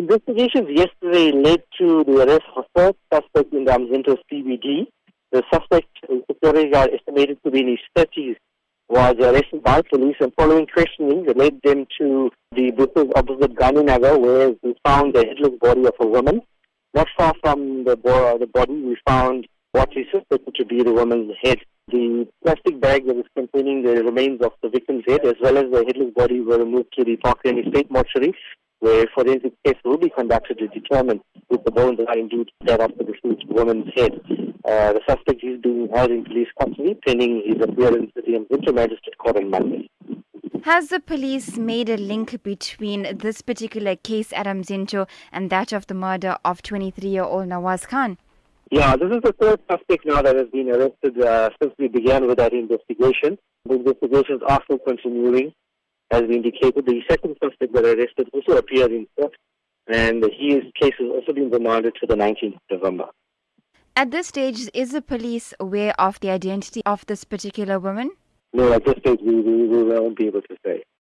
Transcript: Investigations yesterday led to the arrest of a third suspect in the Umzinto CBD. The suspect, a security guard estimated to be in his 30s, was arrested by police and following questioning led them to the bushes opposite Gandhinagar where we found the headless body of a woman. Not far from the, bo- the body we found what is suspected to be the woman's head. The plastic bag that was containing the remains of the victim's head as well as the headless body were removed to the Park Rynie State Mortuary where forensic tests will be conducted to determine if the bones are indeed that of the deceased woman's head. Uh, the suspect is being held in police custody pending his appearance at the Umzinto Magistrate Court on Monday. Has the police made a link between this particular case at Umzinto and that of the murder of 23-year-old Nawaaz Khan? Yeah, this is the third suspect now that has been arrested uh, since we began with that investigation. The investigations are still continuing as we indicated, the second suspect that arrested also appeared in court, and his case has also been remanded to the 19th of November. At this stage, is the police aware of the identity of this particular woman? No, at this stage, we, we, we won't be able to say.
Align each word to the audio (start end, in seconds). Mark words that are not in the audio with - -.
Investigations 0.00 0.66
yesterday 0.70 1.30
led 1.30 1.62
to 1.76 2.02
the 2.04 2.22
arrest 2.22 2.46
of 2.56 2.64
a 2.64 2.68
third 2.74 2.96
suspect 3.12 3.52
in 3.52 3.66
the 3.66 3.72
Umzinto 3.72 4.16
CBD. 4.32 4.86
The 5.30 5.42
suspect, 5.52 5.88
a 6.08 6.14
security 6.32 6.70
guard 6.70 6.88
estimated 6.94 7.36
to 7.44 7.50
be 7.50 7.60
in 7.60 7.68
his 7.76 7.84
30s, 7.94 8.36
was 8.88 9.14
arrested 9.20 9.62
by 9.62 9.82
police 9.82 10.16
and 10.20 10.32
following 10.38 10.66
questioning 10.66 11.26
led 11.36 11.60
them 11.62 11.86
to 11.98 12.30
the 12.56 12.70
bushes 12.70 13.12
opposite 13.14 13.54
Gandhinagar 13.56 14.18
where 14.18 14.52
we 14.62 14.74
found 14.86 15.12
the 15.12 15.26
headless 15.26 15.58
body 15.60 15.84
of 15.84 15.94
a 16.00 16.06
woman. 16.06 16.40
Not 16.94 17.08
far 17.18 17.34
from 17.42 17.84
the, 17.84 17.94
bo- 17.98 18.38
the 18.38 18.46
body 18.46 18.80
we 18.80 18.96
found 19.06 19.46
what 19.72 19.90
is 19.94 20.06
suspected 20.10 20.54
to 20.54 20.64
be 20.64 20.82
the 20.82 20.94
woman's 20.94 21.32
head. 21.42 21.58
The 21.88 22.26
plastic 22.42 22.80
bag 22.80 23.06
that 23.06 23.16
was 23.16 23.26
containing 23.36 23.82
the 23.82 24.02
remains 24.02 24.40
of 24.40 24.52
the 24.62 24.70
victim's 24.70 25.04
head 25.06 25.26
as 25.26 25.34
well 25.42 25.58
as 25.58 25.70
the 25.70 25.84
headless 25.86 26.14
body 26.14 26.40
were 26.40 26.58
removed 26.58 26.94
to 26.98 27.04
the 27.04 27.16
Park 27.16 27.40
Rynie 27.44 27.68
State 27.68 27.90
Mortuary 27.90 28.34
where 28.80 29.06
forensic 29.14 29.52
tests 29.64 29.80
will 29.84 29.98
be 29.98 30.10
conducted 30.10 30.58
to 30.58 30.68
determine 30.68 31.20
if 31.50 31.62
the 31.64 31.70
bones 31.70 32.00
are 32.08 32.18
indeed 32.18 32.48
that 32.62 32.80
of 32.80 32.90
the 32.98 33.04
deceased 33.04 33.46
woman's 33.48 33.86
head. 33.94 34.20
Uh, 34.64 34.92
the 34.92 35.00
suspect 35.08 35.42
is 35.42 35.60
being 35.62 35.88
held 35.94 36.10
in 36.10 36.24
police 36.24 36.48
custody 36.58 36.98
pending 37.06 37.42
his 37.46 37.56
appearance 37.62 38.10
at 38.16 38.24
the 38.24 38.32
Umzinto 38.32 38.74
Magistrate 38.74 39.16
Court 39.18 39.36
on 39.36 39.50
Monday. 39.50 39.90
Has 40.64 40.88
the 40.88 41.00
police 41.00 41.56
made 41.56 41.88
a 41.88 41.96
link 41.96 42.42
between 42.42 43.16
this 43.16 43.40
particular 43.40 43.96
case 43.96 44.32
at 44.34 44.46
Umzinto 44.46 45.08
and 45.32 45.48
that 45.50 45.72
of 45.72 45.86
the 45.86 45.94
murder 45.94 46.36
of 46.44 46.62
23-year-old 46.62 47.48
Nawaaz 47.48 47.88
Khan? 47.88 48.18
Yeah, 48.70 48.94
this 48.94 49.10
is 49.10 49.22
the 49.22 49.32
third 49.32 49.60
suspect 49.70 50.06
now 50.06 50.22
that 50.22 50.36
has 50.36 50.48
been 50.52 50.70
arrested 50.70 51.20
uh, 51.20 51.50
since 51.60 51.74
we 51.78 51.88
began 51.88 52.26
with 52.26 52.38
that 52.38 52.52
investigation. 52.52 53.38
The 53.64 53.74
investigations 53.74 54.42
are 54.46 54.60
still 54.64 54.78
continuing 54.78 55.52
as 56.10 56.22
we 56.22 56.36
indicated, 56.36 56.86
the 56.86 57.02
second 57.08 57.36
suspect 57.42 57.72
that 57.72 57.84
arrested 57.84 58.28
also 58.32 58.56
appeared 58.58 58.92
in 58.92 59.06
court, 59.18 59.34
and 59.88 60.22
his 60.24 60.62
case 60.80 60.94
has 60.98 61.08
also 61.10 61.32
been 61.32 61.50
remanded 61.50 61.94
to 62.00 62.06
the 62.06 62.14
19th 62.14 62.54
of 62.54 62.60
November. 62.70 63.06
At 63.96 64.10
this 64.10 64.28
stage, 64.28 64.68
is 64.72 64.92
the 64.92 65.02
police 65.02 65.52
aware 65.60 65.94
of 65.98 66.20
the 66.20 66.30
identity 66.30 66.82
of 66.86 67.04
this 67.06 67.24
particular 67.24 67.78
woman? 67.78 68.12
No, 68.52 68.72
at 68.72 68.84
this 68.84 68.96
stage, 68.98 69.20
we, 69.22 69.34
we, 69.40 69.68
we 69.68 69.82
won't 69.84 70.16
be 70.16 70.26
able 70.26 70.42
to 70.42 70.56
say. 70.64 70.82